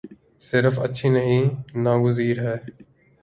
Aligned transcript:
صرف 0.41 0.79
اچھی 0.79 1.09
نہیں 1.09 1.43
ناگزیر 1.75 2.37
ہے۔ 2.39 2.55